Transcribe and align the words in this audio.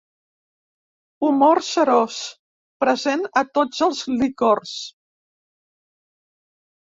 Humor 1.27 1.59
serós 1.65 2.15
present 2.83 3.27
a 3.41 3.45
tots 3.57 3.83
els 3.87 4.01
licors. 4.23 4.73